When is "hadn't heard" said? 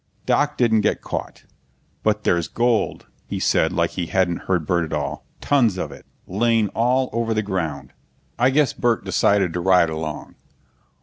4.07-4.65